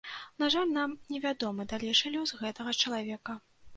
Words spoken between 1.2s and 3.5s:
вядомы далейшы лёс гэтага чалавека.